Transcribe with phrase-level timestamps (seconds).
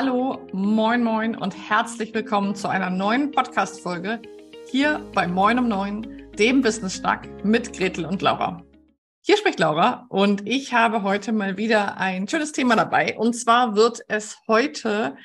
[0.00, 4.22] Hallo, moin, moin und herzlich willkommen zu einer neuen Podcast-Folge
[4.70, 8.64] hier bei Moin um Neun, dem Business Schnack mit Gretel und Laura.
[9.22, 13.18] Hier spricht Laura und ich habe heute mal wieder ein schönes Thema dabei.
[13.18, 15.16] Und zwar wird es heute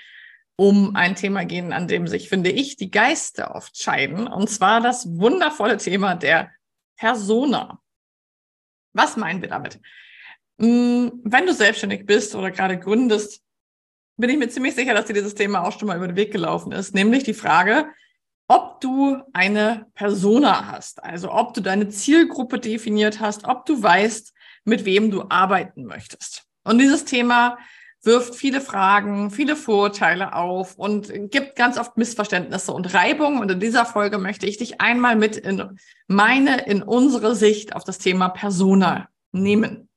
[0.55, 4.25] um ein Thema gehen, an dem sich, finde ich, die Geister oft scheiden.
[4.25, 6.49] Und zwar das wundervolle Thema der
[6.97, 7.79] Persona.
[8.93, 9.79] Was meinen wir damit?
[10.59, 13.42] Hm, wenn du selbstständig bist oder gerade gründest,
[14.23, 16.31] bin ich mir ziemlich sicher, dass dir dieses Thema auch schon mal über den Weg
[16.31, 17.87] gelaufen ist, nämlich die Frage,
[18.47, 24.33] ob du eine Persona hast, also ob du deine Zielgruppe definiert hast, ob du weißt,
[24.63, 26.45] mit wem du arbeiten möchtest.
[26.63, 27.57] Und dieses Thema
[28.01, 33.39] wirft viele Fragen, viele Vorurteile auf und gibt ganz oft Missverständnisse und Reibung.
[33.39, 37.83] Und in dieser Folge möchte ich dich einmal mit in meine, in unsere Sicht auf
[37.83, 39.89] das Thema Persona nehmen.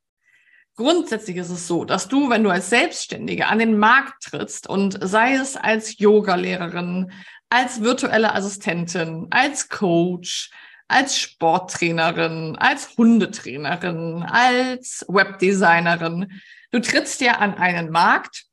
[0.77, 4.99] Grundsätzlich ist es so, dass du, wenn du als Selbstständige an den Markt trittst und
[5.03, 7.11] sei es als Yogalehrerin,
[7.49, 10.51] als virtuelle Assistentin, als Coach,
[10.87, 18.45] als Sporttrainerin, als Hundetrainerin, als Webdesignerin, du trittst ja an einen Markt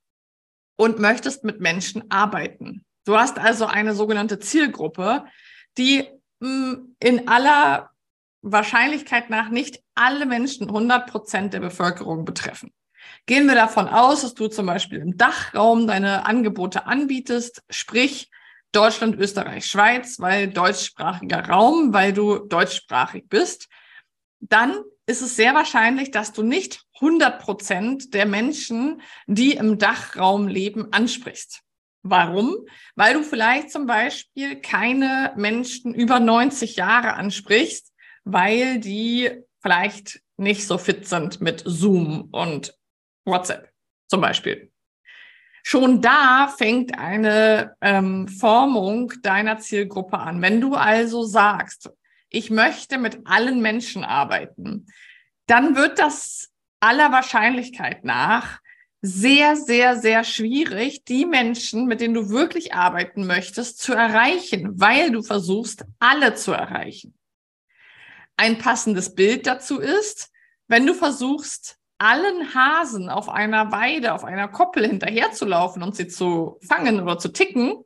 [0.78, 2.86] und möchtest mit Menschen arbeiten.
[3.06, 5.26] Du hast also eine sogenannte Zielgruppe,
[5.78, 6.08] die
[6.40, 7.93] mh, hm, in aller
[8.44, 12.72] Wahrscheinlichkeit nach nicht alle Menschen 100 Prozent der Bevölkerung betreffen.
[13.26, 18.30] Gehen wir davon aus, dass du zum Beispiel im Dachraum deine Angebote anbietest, sprich
[18.74, 23.70] Deutschland, Österreich, Schweiz, weil deutschsprachiger Raum, weil du deutschsprachig bist,
[24.40, 30.48] dann ist es sehr wahrscheinlich, dass du nicht 100 Prozent der Menschen, die im Dachraum
[30.48, 31.62] leben, ansprichst.
[32.02, 32.66] Warum?
[32.96, 37.93] Weil du vielleicht zum Beispiel keine Menschen über 90 Jahre ansprichst,
[38.24, 42.78] weil die vielleicht nicht so fit sind mit Zoom und
[43.26, 43.72] WhatsApp
[44.08, 44.72] zum Beispiel.
[45.66, 50.42] Schon da fängt eine ähm, Formung deiner Zielgruppe an.
[50.42, 51.90] Wenn du also sagst,
[52.30, 54.88] ich möchte mit allen Menschen arbeiten,
[55.48, 56.52] dann wird das
[56.82, 58.60] aller Wahrscheinlichkeit nach
[59.02, 65.12] sehr, sehr, sehr schwierig, die Menschen, mit denen du wirklich arbeiten möchtest, zu erreichen, weil
[65.12, 67.14] du versuchst, alle zu erreichen
[68.38, 70.32] ein passendes Bild dazu ist,
[70.68, 76.60] wenn du versuchst, allen Hasen auf einer Weide, auf einer Koppel hinterherzulaufen und sie zu
[76.68, 77.84] fangen oder zu ticken,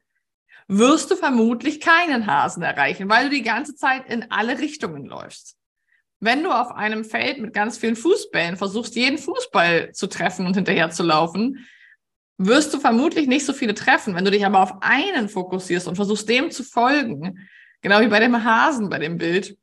[0.68, 5.56] wirst du vermutlich keinen Hasen erreichen, weil du die ganze Zeit in alle Richtungen läufst.
[6.19, 10.56] Wenn du auf einem Feld mit ganz vielen Fußbällen versuchst, jeden Fußball zu treffen und
[10.56, 11.68] hinterher zu laufen,
[12.38, 14.16] wirst du vermutlich nicht so viele treffen.
[14.16, 17.47] Wenn du dich aber auf einen fokussierst und versuchst, dem zu folgen,
[17.81, 19.58] genau wie bei dem Hasen bei dem Bild,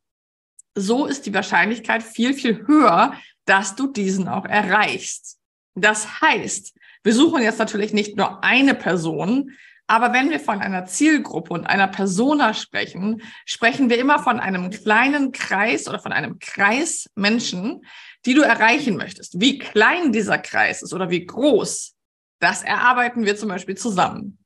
[0.75, 3.15] so ist die Wahrscheinlichkeit viel, viel höher,
[3.45, 5.39] dass du diesen auch erreichst.
[5.75, 9.53] Das heißt, wir suchen jetzt natürlich nicht nur eine Person,
[9.87, 14.71] aber wenn wir von einer Zielgruppe und einer Persona sprechen, sprechen wir immer von einem
[14.71, 17.85] kleinen Kreis oder von einem Kreis Menschen,
[18.25, 19.41] die du erreichen möchtest.
[19.41, 21.95] Wie klein dieser Kreis ist oder wie groß,
[22.41, 24.39] das erarbeiten wir zum Beispiel zusammen.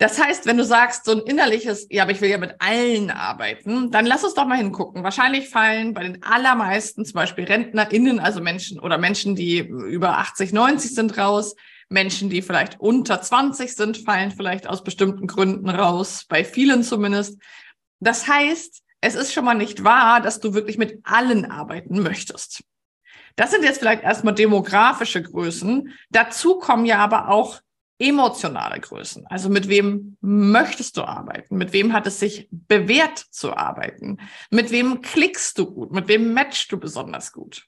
[0.00, 3.10] Das heißt, wenn du sagst, so ein innerliches, ja, aber ich will ja mit allen
[3.10, 5.04] arbeiten, dann lass uns doch mal hingucken.
[5.04, 10.54] Wahrscheinlich fallen bei den allermeisten zum Beispiel RentnerInnen, also Menschen oder Menschen, die über 80,
[10.54, 11.54] 90 sind raus.
[11.90, 17.38] Menschen, die vielleicht unter 20 sind, fallen vielleicht aus bestimmten Gründen raus, bei vielen zumindest.
[17.98, 22.64] Das heißt, es ist schon mal nicht wahr, dass du wirklich mit allen arbeiten möchtest.
[23.36, 25.92] Das sind jetzt vielleicht erstmal demografische Größen.
[26.08, 27.60] Dazu kommen ja aber auch
[28.00, 29.26] emotionale Größen.
[29.26, 31.58] Also mit wem möchtest du arbeiten?
[31.58, 34.18] Mit wem hat es sich bewährt zu arbeiten?
[34.50, 35.92] Mit wem klickst du gut?
[35.92, 37.66] Mit wem matchst du besonders gut?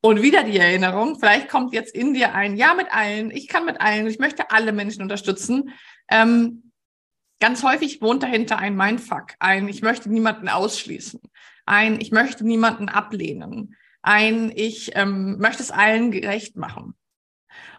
[0.00, 3.66] Und wieder die Erinnerung, vielleicht kommt jetzt in dir ein, ja, mit allen, ich kann
[3.66, 5.70] mit allen, ich möchte alle Menschen unterstützen.
[6.08, 6.72] Ähm,
[7.38, 11.20] ganz häufig wohnt dahinter ein Mindfuck, ein, ich möchte niemanden ausschließen,
[11.66, 16.94] ein, ich möchte niemanden ablehnen, ein, ich ähm, möchte es allen gerecht machen.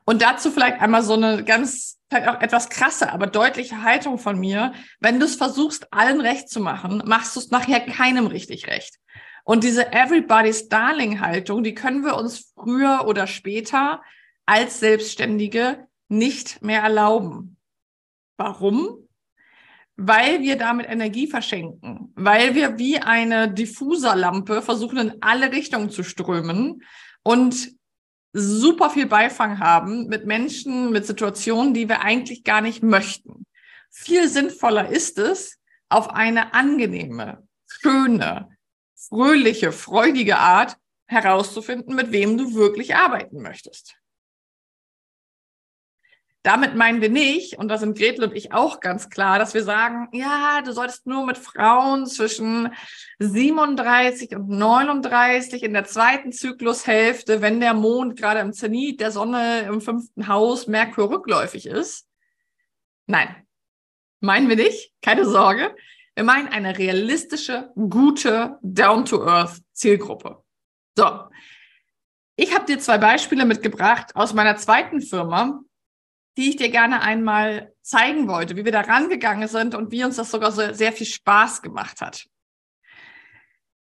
[0.06, 4.40] Und dazu vielleicht einmal so eine ganz, vielleicht auch etwas krasse, aber deutliche Haltung von
[4.40, 4.74] mir.
[5.00, 8.98] Wenn du es versuchst, allen recht zu machen, machst du es nachher keinem richtig recht.
[9.44, 14.02] Und diese Everybody's Darling Haltung, die können wir uns früher oder später
[14.46, 17.58] als Selbstständige nicht mehr erlauben.
[18.38, 19.08] Warum?
[19.96, 26.04] Weil wir damit Energie verschenken, weil wir wie eine Diffuserlampe versuchen, in alle Richtungen zu
[26.04, 26.84] strömen
[27.24, 27.72] und
[28.34, 33.46] super viel Beifang haben mit Menschen, mit Situationen, die wir eigentlich gar nicht möchten.
[33.90, 35.58] Viel sinnvoller ist es,
[35.90, 38.50] auf eine angenehme, schöne,
[38.96, 44.01] fröhliche, freudige Art herauszufinden, mit wem du wirklich arbeiten möchtest.
[46.44, 49.64] Damit meinen wir nicht, und da sind Gretel und ich auch ganz klar, dass wir
[49.64, 52.74] sagen, ja, du solltest nur mit Frauen zwischen
[53.20, 59.62] 37 und 39 in der zweiten Zyklushälfte, wenn der Mond gerade im Zenit der Sonne
[59.62, 62.08] im fünften Haus Merkur rückläufig ist.
[63.06, 63.36] Nein,
[64.20, 65.76] meinen wir nicht, keine Sorge.
[66.16, 70.44] Wir meinen eine realistische, gute, down-to-earth Zielgruppe.
[70.98, 71.28] So.
[72.36, 75.62] Ich habe dir zwei Beispiele mitgebracht aus meiner zweiten Firma,
[76.38, 80.16] die ich dir gerne einmal zeigen wollte, wie wir da rangegangen sind und wie uns
[80.16, 82.26] das sogar so sehr viel Spaß gemacht hat.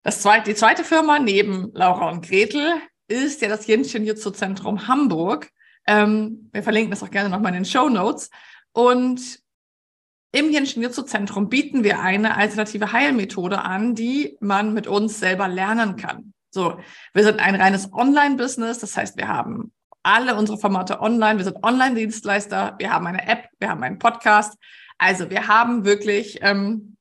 [0.03, 2.75] Das zweite, die zweite Firma neben Laura und Gretel
[3.07, 5.49] ist ja das Jenschen Jutsu Zentrum Hamburg.
[5.87, 8.29] Ähm, wir verlinken das auch gerne nochmal in den Show Notes.
[8.71, 9.39] Und
[10.31, 15.47] im Jenschen Jutsu Zentrum bieten wir eine alternative Heilmethode an, die man mit uns selber
[15.47, 16.33] lernen kann.
[16.51, 16.79] So,
[17.13, 18.79] wir sind ein reines Online-Business.
[18.79, 19.71] Das heißt, wir haben
[20.05, 21.39] alle unsere Formate online.
[21.39, 22.75] Wir sind Online-Dienstleister.
[22.77, 23.49] Wir haben eine App.
[23.59, 24.57] Wir haben einen Podcast.
[24.97, 26.95] Also wir haben wirklich, ähm,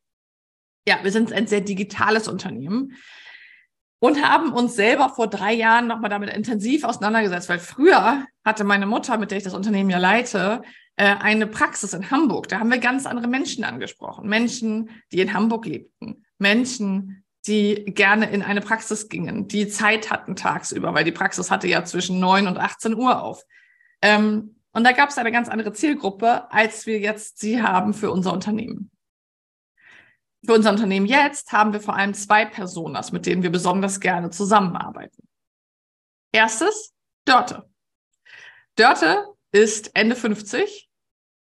[0.89, 2.97] ja, wir sind ein sehr digitales Unternehmen
[4.01, 8.87] und haben uns selber vor drei Jahren nochmal damit intensiv auseinandergesetzt, weil früher hatte meine
[8.87, 10.63] Mutter, mit der ich das Unternehmen ja leite,
[10.97, 12.49] äh, eine Praxis in Hamburg.
[12.49, 14.29] Da haben wir ganz andere Menschen angesprochen.
[14.29, 16.25] Menschen, die in Hamburg lebten.
[16.39, 21.69] Menschen, die gerne in eine Praxis gingen, die Zeit hatten tagsüber, weil die Praxis hatte
[21.69, 23.43] ja zwischen neun und 18 Uhr auf.
[24.01, 28.11] Ähm, und da gab es eine ganz andere Zielgruppe, als wir jetzt sie haben für
[28.11, 28.91] unser Unternehmen.
[30.45, 34.31] Für unser Unternehmen jetzt haben wir vor allem zwei Personas, mit denen wir besonders gerne
[34.31, 35.29] zusammenarbeiten.
[36.33, 36.93] Erstes,
[37.25, 37.69] Dörte.
[38.77, 40.91] Dörte ist Ende 50.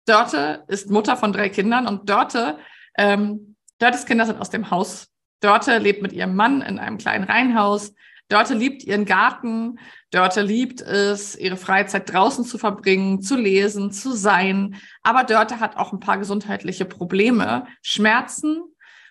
[0.05, 2.59] Dörte ist Mutter von drei Kindern und Dörte,
[2.97, 5.12] ähm, Dörtes Kinder sind aus dem Haus
[5.43, 7.95] Dörte lebt mit ihrem Mann in einem kleinen Reihenhaus.
[8.29, 9.79] Dörte liebt ihren Garten.
[10.11, 14.77] Dörte liebt es, ihre Freizeit draußen zu verbringen, zu lesen, zu sein.
[15.03, 18.63] Aber Dörte hat auch ein paar gesundheitliche Probleme, Schmerzen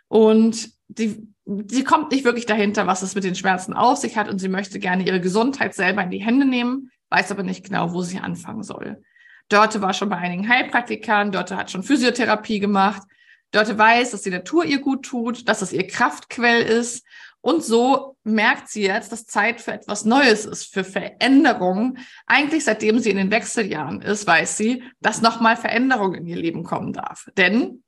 [0.08, 4.30] und die, sie kommt nicht wirklich dahinter, was es mit den Schmerzen auf sich hat
[4.30, 7.94] und sie möchte gerne ihre Gesundheit selber in die Hände nehmen, weiß aber nicht genau,
[7.94, 9.04] wo sie anfangen soll.
[9.50, 13.04] Dörte war schon bei einigen Heilpraktikern, Dörte hat schon Physiotherapie gemacht,
[13.52, 17.06] Dörte weiß, dass die Natur ihr gut tut, dass es ihr Kraftquell ist.
[17.42, 21.98] Und so merkt sie jetzt, dass Zeit für etwas Neues ist, für Veränderung.
[22.28, 26.64] Eigentlich seitdem sie in den Wechseljahren ist, weiß sie, dass nochmal Veränderung in ihr Leben
[26.64, 27.30] kommen darf.
[27.38, 27.84] Denn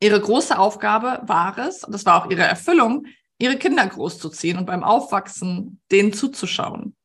[0.00, 3.06] ihre große Aufgabe war es, und das war auch ihre Erfüllung,
[3.38, 6.96] ihre Kinder großzuziehen und beim Aufwachsen denen zuzuschauen,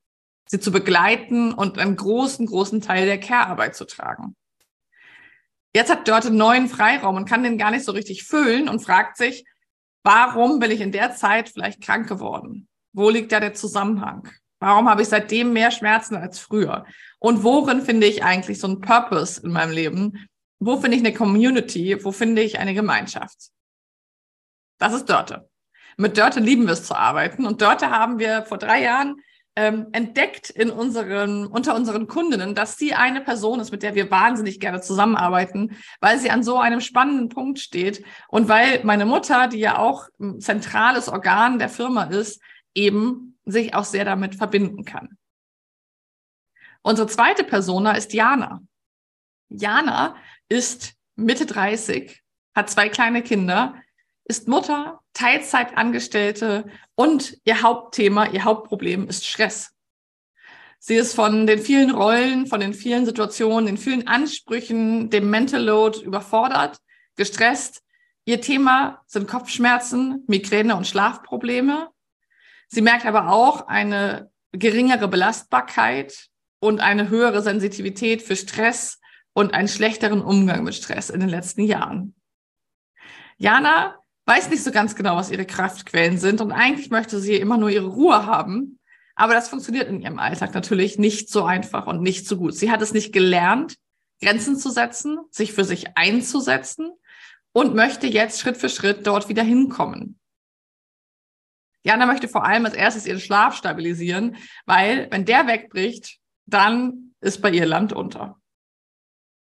[0.48, 4.36] sie zu begleiten und einen großen, großen Teil der Care-Arbeit zu tragen.
[5.74, 9.18] Jetzt hat Dörte neuen Freiraum und kann den gar nicht so richtig füllen und fragt
[9.18, 9.46] sich,
[10.04, 12.68] warum bin ich in der Zeit vielleicht krank geworden?
[12.94, 14.28] Wo liegt da der Zusammenhang?
[14.60, 16.86] Warum habe ich seitdem mehr Schmerzen als früher?
[17.20, 20.28] Und worin finde ich eigentlich so einen Purpose in meinem Leben?
[20.60, 22.04] Wo finde ich eine Community?
[22.04, 23.50] Wo finde ich eine Gemeinschaft?
[24.78, 25.50] Das ist Dörte.
[25.98, 27.46] Mit Dörte lieben wir es zu arbeiten.
[27.46, 29.22] Und Dörte haben wir vor drei Jahren
[29.56, 34.10] ähm, entdeckt in unseren, unter unseren Kundinnen, dass sie eine Person ist, mit der wir
[34.10, 39.48] wahnsinnig gerne zusammenarbeiten, weil sie an so einem spannenden Punkt steht und weil meine Mutter,
[39.48, 42.42] die ja auch ein zentrales Organ der Firma ist,
[42.74, 45.18] eben sich auch sehr damit verbinden kann.
[46.82, 48.62] Unsere zweite Persona ist Jana.
[49.50, 50.16] Jana
[50.48, 52.24] ist Mitte 30,
[52.56, 53.76] hat zwei kleine Kinder,
[54.24, 59.72] ist Mutter, Teilzeitangestellte und ihr Hauptthema, ihr Hauptproblem ist Stress.
[60.80, 65.64] Sie ist von den vielen Rollen, von den vielen Situationen, den vielen Ansprüchen, dem Mental
[65.64, 66.80] Load überfordert,
[67.18, 67.84] gestresst.
[68.26, 71.90] Ihr Thema sind Kopfschmerzen, Migräne und Schlafprobleme.
[72.68, 79.00] Sie merkt aber auch eine geringere Belastbarkeit und eine höhere Sensitivität für Stress
[79.34, 82.16] und einen schlechteren Umgang mit Stress in den letzten Jahren.
[83.38, 84.01] Jana
[84.32, 87.70] weiß nicht so ganz genau, was ihre Kraftquellen sind und eigentlich möchte sie immer nur
[87.70, 88.80] ihre Ruhe haben.
[89.14, 92.56] Aber das funktioniert in ihrem Alltag natürlich nicht so einfach und nicht so gut.
[92.56, 93.76] Sie hat es nicht gelernt,
[94.22, 96.94] Grenzen zu setzen, sich für sich einzusetzen
[97.52, 100.18] und möchte jetzt Schritt für Schritt dort wieder hinkommen.
[101.84, 107.42] Jana möchte vor allem als erstes ihren Schlaf stabilisieren, weil wenn der wegbricht, dann ist
[107.42, 108.40] bei ihr Land unter.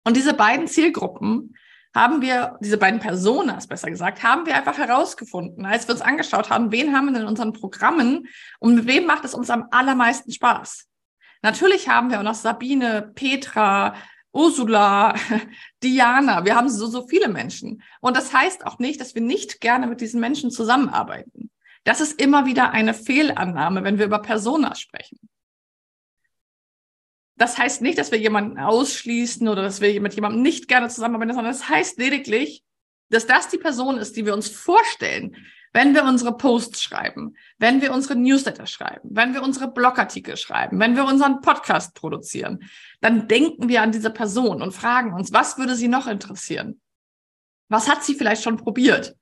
[0.05, 1.57] Und diese beiden Zielgruppen
[1.99, 6.49] haben wir, diese beiden Personas besser gesagt, haben wir einfach herausgefunden, als wir uns angeschaut
[6.49, 8.28] haben, wen haben wir in unseren Programmen
[8.61, 10.87] und mit wem macht es uns am allermeisten Spaß.
[11.43, 13.95] Natürlich haben wir auch noch Sabine, Petra,
[14.33, 15.14] Ursula,
[15.83, 16.45] Diana.
[16.45, 17.83] Wir haben so, so viele Menschen.
[18.00, 21.50] Und das heißt auch nicht, dass wir nicht gerne mit diesen Menschen zusammenarbeiten.
[21.83, 25.19] Das ist immer wieder eine Fehlannahme, wenn wir über Personas sprechen.
[27.38, 31.35] Das heißt nicht, dass wir jemanden ausschließen oder dass wir mit jemandem nicht gerne zusammenarbeiten,
[31.35, 32.64] sondern das heißt lediglich,
[33.11, 35.37] dass das die Person ist, die wir uns vorstellen,
[35.73, 40.80] wenn wir unsere Posts schreiben, wenn wir unsere Newsletter schreiben, wenn wir unsere Blogartikel schreiben,
[40.80, 42.68] wenn wir unseren Podcast produzieren,
[43.00, 46.80] dann denken wir an diese Person und fragen uns, was würde sie noch interessieren?
[47.68, 49.14] Was hat sie vielleicht schon probiert?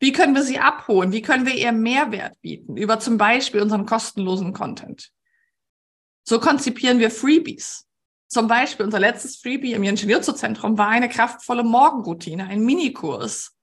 [0.00, 1.12] Wie können wir sie abholen?
[1.12, 2.76] Wie können wir ihr Mehrwert bieten?
[2.76, 5.13] Über zum Beispiel unseren kostenlosen Content.
[6.24, 7.86] So konzipieren wir Freebies.
[8.28, 13.54] Zum Beispiel unser letztes Freebie im Ingenieurszentrum war eine kraftvolle Morgenroutine, ein Minikurs,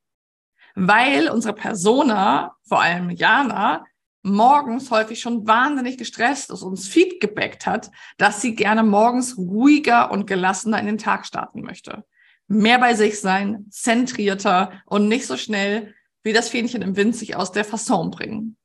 [0.75, 3.83] weil unsere Persona, vor allem Jana,
[4.23, 10.27] morgens häufig schon wahnsinnig gestresst ist, uns Feedback hat, dass sie gerne morgens ruhiger und
[10.27, 12.05] gelassener in den Tag starten möchte.
[12.47, 17.35] Mehr bei sich sein, zentrierter und nicht so schnell wie das Fähnchen im Wind sich
[17.35, 18.57] aus der Fasson bringen.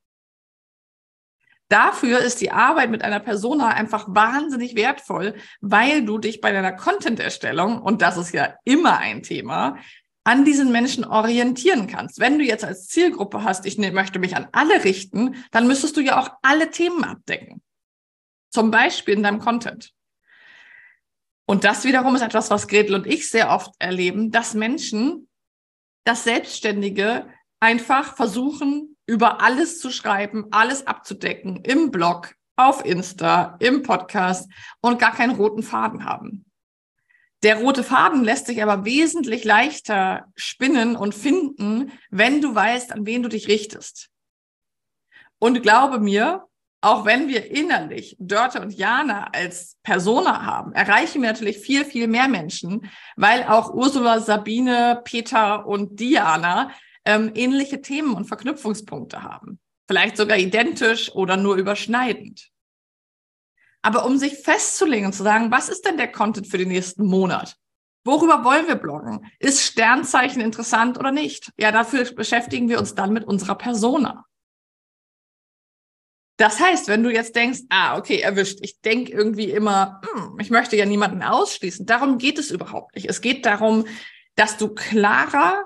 [1.68, 6.72] Dafür ist die Arbeit mit einer Persona einfach wahnsinnig wertvoll, weil du dich bei deiner
[6.72, 9.76] Content-Erstellung, und das ist ja immer ein Thema,
[10.22, 12.18] an diesen Menschen orientieren kannst.
[12.18, 15.96] Wenn du jetzt als Zielgruppe hast, ich ne, möchte mich an alle richten, dann müsstest
[15.96, 17.62] du ja auch alle Themen abdecken.
[18.50, 19.92] Zum Beispiel in deinem Content.
[21.46, 25.28] Und das wiederum ist etwas, was Gretel und ich sehr oft erleben, dass Menschen
[26.04, 27.28] das Selbstständige
[27.60, 34.98] einfach versuchen, über alles zu schreiben, alles abzudecken, im Blog, auf Insta, im Podcast und
[34.98, 36.46] gar keinen roten Faden haben.
[37.42, 43.06] Der rote Faden lässt sich aber wesentlich leichter spinnen und finden, wenn du weißt, an
[43.06, 44.08] wen du dich richtest.
[45.38, 46.46] Und glaube mir,
[46.80, 52.06] auch wenn wir innerlich Dörte und Jana als Persona haben, erreichen wir natürlich viel, viel
[52.06, 56.70] mehr Menschen, weil auch Ursula, Sabine, Peter und Diana
[57.06, 59.58] ähm, ähnliche Themen und Verknüpfungspunkte haben.
[59.88, 62.50] Vielleicht sogar identisch oder nur überschneidend.
[63.82, 67.06] Aber um sich festzulegen und zu sagen, was ist denn der Content für den nächsten
[67.06, 67.56] Monat?
[68.04, 69.26] Worüber wollen wir bloggen?
[69.38, 71.52] Ist Sternzeichen interessant oder nicht?
[71.58, 74.24] Ja, dafür beschäftigen wir uns dann mit unserer Persona.
[76.36, 80.50] Das heißt, wenn du jetzt denkst, ah, okay, erwischt, ich denke irgendwie immer, hm, ich
[80.50, 81.86] möchte ja niemanden ausschließen.
[81.86, 83.08] Darum geht es überhaupt nicht.
[83.08, 83.86] Es geht darum,
[84.34, 85.64] dass du klarer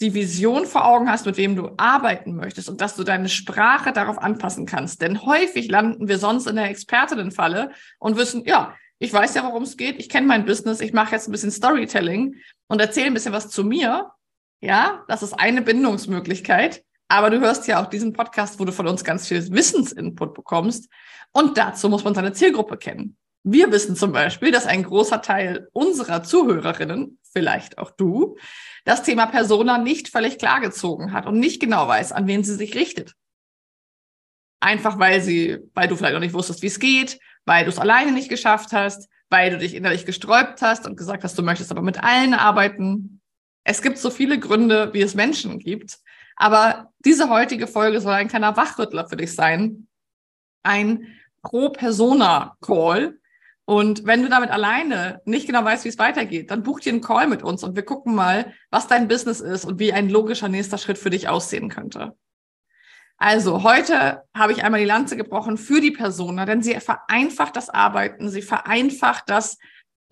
[0.00, 3.92] die Vision vor Augen hast, mit wem du arbeiten möchtest und dass du deine Sprache
[3.92, 5.00] darauf anpassen kannst.
[5.00, 9.62] Denn häufig landen wir sonst in der Expertinnenfalle und wissen, ja, ich weiß ja, worum
[9.62, 12.36] es geht, ich kenne mein Business, ich mache jetzt ein bisschen Storytelling
[12.68, 14.10] und erzähle ein bisschen was zu mir.
[14.60, 16.82] Ja, das ist eine Bindungsmöglichkeit.
[17.08, 20.88] Aber du hörst ja auch diesen Podcast, wo du von uns ganz viel Wissensinput bekommst.
[21.32, 23.16] Und dazu muss man seine Zielgruppe kennen.
[23.48, 28.36] Wir wissen zum Beispiel, dass ein großer Teil unserer Zuhörerinnen, vielleicht auch du,
[28.84, 32.74] das Thema Persona nicht völlig klargezogen hat und nicht genau weiß, an wen sie sich
[32.74, 33.14] richtet.
[34.58, 37.78] Einfach weil sie, weil du vielleicht noch nicht wusstest, wie es geht, weil du es
[37.78, 41.70] alleine nicht geschafft hast, weil du dich innerlich gesträubt hast und gesagt hast, du möchtest
[41.70, 43.20] aber mit allen arbeiten.
[43.62, 45.98] Es gibt so viele Gründe, wie es Menschen gibt.
[46.34, 49.86] Aber diese heutige Folge soll ein kleiner Wachrüttler für dich sein.
[50.64, 53.20] Ein Pro-Persona-Call,
[53.66, 57.00] und wenn du damit alleine nicht genau weißt, wie es weitergeht, dann buch dir einen
[57.00, 60.48] Call mit uns und wir gucken mal, was dein Business ist und wie ein logischer
[60.48, 62.16] nächster Schritt für dich aussehen könnte.
[63.18, 67.68] Also heute habe ich einmal die Lanze gebrochen für die Persona, denn sie vereinfacht das
[67.68, 69.58] Arbeiten, sie vereinfacht das,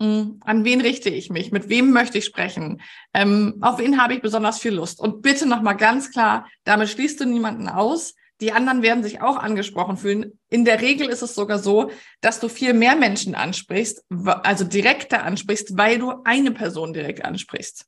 [0.01, 2.81] hm, an wen richte ich mich, mit wem möchte ich sprechen,
[3.13, 4.99] ähm, auf wen habe ich besonders viel Lust.
[4.99, 8.15] Und bitte nochmal ganz klar, damit schließt du niemanden aus.
[8.41, 10.37] Die anderen werden sich auch angesprochen fühlen.
[10.49, 15.23] In der Regel ist es sogar so, dass du viel mehr Menschen ansprichst, also direkter
[15.23, 17.85] ansprichst, weil du eine Person direkt ansprichst.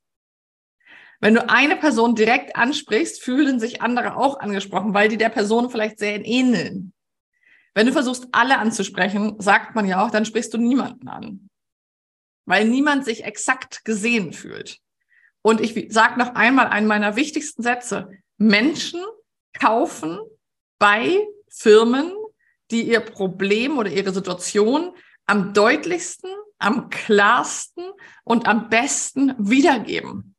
[1.19, 5.69] Wenn du eine Person direkt ansprichst, fühlen sich andere auch angesprochen, weil die der Person
[5.69, 6.93] vielleicht sehr ähneln.
[7.73, 11.49] Wenn du versuchst, alle anzusprechen, sagt man ja auch, dann sprichst du niemanden an.
[12.45, 14.79] Weil niemand sich exakt gesehen fühlt.
[15.41, 18.09] Und ich sage noch einmal einen meiner wichtigsten Sätze.
[18.37, 19.03] Menschen
[19.53, 20.19] kaufen
[20.79, 22.13] bei Firmen,
[22.71, 24.93] die ihr Problem oder ihre Situation
[25.25, 26.29] am deutlichsten,
[26.59, 27.85] am klarsten
[28.23, 30.35] und am besten wiedergeben.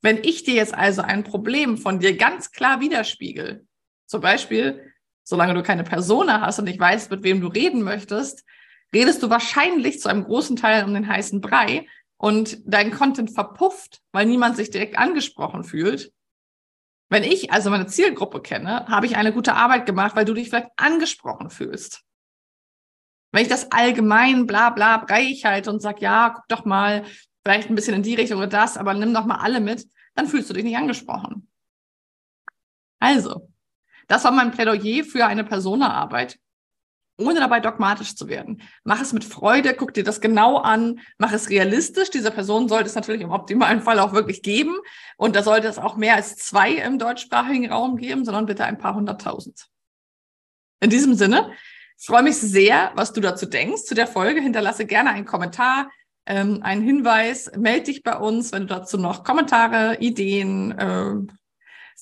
[0.00, 3.66] Wenn ich dir jetzt also ein Problem von dir ganz klar widerspiegel,
[4.06, 8.44] zum Beispiel, solange du keine Persona hast und ich weiß, mit wem du reden möchtest,
[8.94, 11.86] redest du wahrscheinlich zu einem großen Teil um den heißen Brei
[12.16, 16.12] und dein Content verpufft, weil niemand sich direkt angesprochen fühlt.
[17.12, 20.48] Wenn ich also meine Zielgruppe kenne, habe ich eine gute Arbeit gemacht, weil du dich
[20.48, 22.06] vielleicht angesprochen fühlst.
[23.32, 27.04] Wenn ich das allgemein bla bla breich halte und sag, ja, guck doch mal,
[27.44, 30.26] vielleicht ein bisschen in die Richtung oder das, aber nimm doch mal alle mit, dann
[30.26, 31.50] fühlst du dich nicht angesprochen.
[32.98, 33.46] Also,
[34.08, 36.38] das war mein Plädoyer für eine Personaarbeit.
[37.24, 38.62] Ohne dabei dogmatisch zu werden.
[38.84, 42.10] Mach es mit Freude, guck dir das genau an, mach es realistisch.
[42.10, 44.74] Dieser Person sollte es natürlich im optimalen Fall auch wirklich geben.
[45.16, 48.78] Und da sollte es auch mehr als zwei im deutschsprachigen Raum geben, sondern bitte ein
[48.78, 49.66] paar hunderttausend.
[50.80, 51.52] In diesem Sinne,
[51.98, 54.40] freue mich sehr, was du dazu denkst zu der Folge.
[54.40, 55.90] Hinterlasse gerne einen Kommentar,
[56.26, 61.32] ähm, einen Hinweis, melde dich bei uns, wenn du dazu noch Kommentare, Ideen, äh,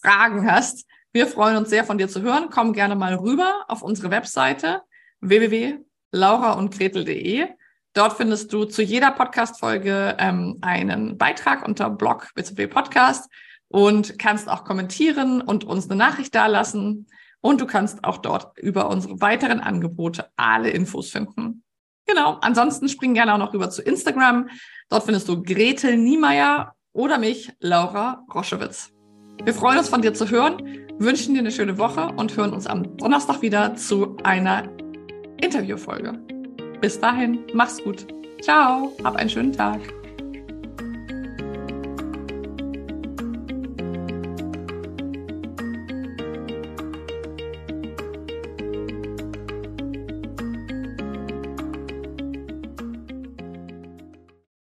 [0.00, 0.86] Fragen hast.
[1.12, 2.48] Wir freuen uns sehr von dir zu hören.
[2.50, 4.82] Komm gerne mal rüber auf unsere Webseite
[5.20, 7.46] www.lauraundgretel.de.
[7.92, 12.68] Dort findest du zu jeder Podcast-Folge ähm, einen Beitrag unter Blog bzw.
[12.68, 13.28] Podcast
[13.68, 17.08] und kannst auch kommentieren und uns eine Nachricht dalassen.
[17.40, 21.64] Und du kannst auch dort über unsere weiteren Angebote alle Infos finden.
[22.06, 22.38] Genau.
[22.42, 24.48] Ansonsten spring gerne auch noch rüber zu Instagram.
[24.88, 28.92] Dort findest du Gretel Niemeyer oder mich, Laura Roschewitz.
[29.42, 32.66] Wir freuen uns von dir zu hören, wünschen dir eine schöne Woche und hören uns
[32.66, 34.68] am Donnerstag wieder zu einer
[35.42, 36.12] Interviewfolge.
[36.80, 38.06] Bis dahin, mach's gut.
[38.40, 39.80] Ciao, hab einen schönen Tag.